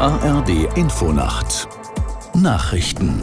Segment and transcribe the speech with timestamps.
[0.00, 1.66] ARD Infonacht
[2.32, 3.20] Nachrichten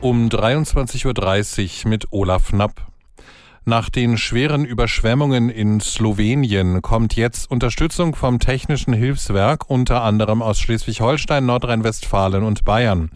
[0.00, 2.86] um 23.30 Uhr mit Olaf Knapp.
[3.64, 10.60] Nach den schweren Überschwemmungen in Slowenien kommt jetzt Unterstützung vom Technischen Hilfswerk, unter anderem aus
[10.60, 13.10] Schleswig-Holstein, Nordrhein-Westfalen und Bayern.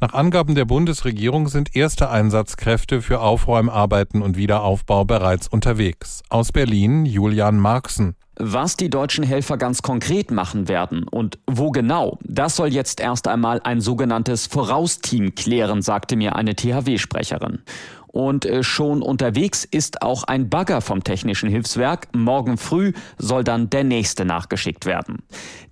[0.00, 6.22] Nach Angaben der Bundesregierung sind erste Einsatzkräfte für Aufräumarbeiten und Wiederaufbau bereits unterwegs.
[6.28, 8.14] Aus Berlin Julian Marxen.
[8.36, 13.26] Was die deutschen Helfer ganz konkret machen werden und wo genau, das soll jetzt erst
[13.26, 17.62] einmal ein sogenanntes Vorausteam klären, sagte mir eine THW-Sprecherin.
[18.06, 22.08] Und äh, schon unterwegs ist auch ein Bagger vom Technischen Hilfswerk.
[22.14, 25.22] Morgen früh soll dann der nächste nachgeschickt werden.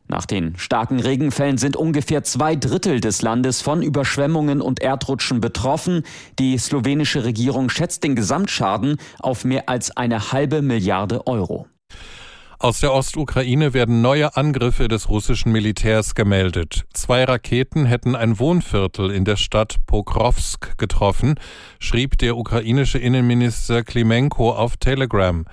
[0.08, 6.04] Nach den starken Regenfällen sind ungefähr zwei Drittel des Landes von Überschwemmungen und Erdrutschen betroffen.
[6.38, 11.66] Die slowenische Regierung schätzt den Gesamtschaden auf mehr als eine halbe Milliarde Euro.
[12.58, 16.86] Aus der Ostukraine werden neue Angriffe des russischen Militärs gemeldet.
[16.94, 21.34] Zwei Raketen hätten ein Wohnviertel in der Stadt Pokrovsk getroffen,
[21.78, 25.44] schrieb der ukrainische Innenminister Klimenko auf Telegram.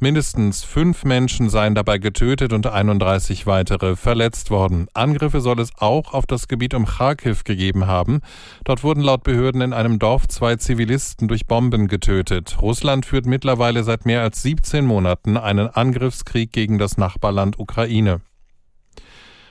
[0.00, 4.86] Mindestens fünf Menschen seien dabei getötet und 31 weitere verletzt worden.
[4.94, 8.20] Angriffe soll es auch auf das Gebiet um Kharkiv gegeben haben.
[8.64, 12.58] Dort wurden laut Behörden in einem Dorf zwei Zivilisten durch Bomben getötet.
[12.60, 18.20] Russland führt mittlerweile seit mehr als 17 Monaten einen Angriffskrieg gegen das Nachbarland Ukraine.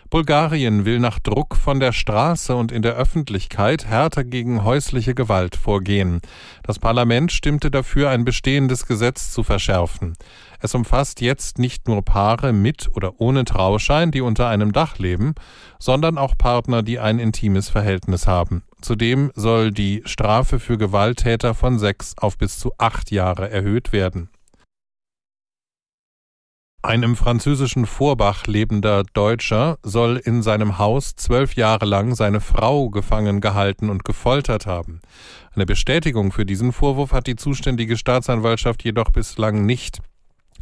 [0.09, 5.57] Bulgarien will nach Druck von der Straße und in der Öffentlichkeit härter gegen häusliche Gewalt
[5.57, 6.21] vorgehen.
[6.63, 10.13] Das Parlament stimmte dafür, ein bestehendes Gesetz zu verschärfen.
[10.61, 15.35] Es umfasst jetzt nicht nur Paare mit oder ohne Trauschein, die unter einem Dach leben,
[15.77, 18.63] sondern auch Partner, die ein intimes Verhältnis haben.
[18.81, 24.29] Zudem soll die Strafe für Gewalttäter von sechs auf bis zu acht Jahre erhöht werden.
[26.87, 32.89] Ein im französischen Vorbach lebender Deutscher soll in seinem Haus zwölf Jahre lang seine Frau
[32.89, 35.01] gefangen gehalten und gefoltert haben.
[35.53, 39.99] Eine Bestätigung für diesen Vorwurf hat die zuständige Staatsanwaltschaft jedoch bislang nicht.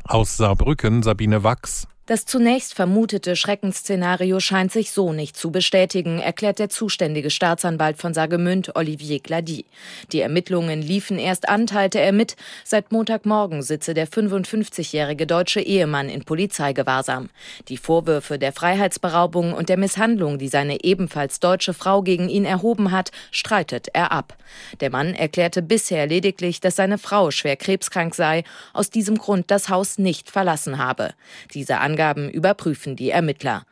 [0.03, 1.87] Aus Saarbrücken Sabine Wachs.
[2.07, 8.13] Das zunächst vermutete Schreckensszenario scheint sich so nicht zu bestätigen, erklärt der zuständige Staatsanwalt von
[8.13, 9.65] Sagemünd, Olivier Glady.
[10.11, 12.35] Die Ermittlungen liefen erst an, teilte er mit.
[12.63, 17.29] Seit Montagmorgen sitze der 55-jährige deutsche Ehemann in Polizeigewahrsam.
[17.69, 22.91] Die Vorwürfe der Freiheitsberaubung und der Misshandlung, die seine ebenfalls deutsche Frau gegen ihn erhoben
[22.91, 24.37] hat, streitet er ab.
[24.79, 29.69] Der Mann erklärte bisher lediglich, dass seine Frau schwer krebskrank sei, aus diesem Grund das
[29.69, 31.15] Haus nicht verlassen habe.
[31.55, 33.63] Diese Angaben überprüfen die Ermittler.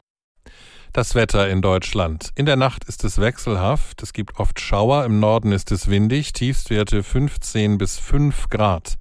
[0.93, 2.29] Das Wetter in Deutschland.
[2.35, 4.01] In der Nacht ist es wechselhaft.
[4.01, 5.03] Es gibt oft Schauer.
[5.03, 6.31] Im Norden ist es windig.
[6.31, 8.95] Tiefstwerte 15 bis 5 Grad.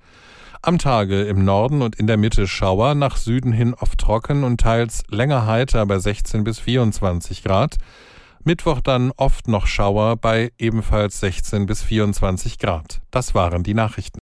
[0.61, 4.61] Am Tage im Norden und in der Mitte Schauer, nach Süden hin oft trocken und
[4.61, 7.77] teils länger heiter bei 16 bis 24 Grad.
[8.43, 13.03] Mittwoch dann oft noch Schauer bei ebenfalls 16 bis 24 Grad.
[13.13, 14.22] Das waren die Nachrichten.